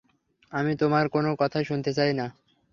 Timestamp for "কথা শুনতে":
1.39-1.91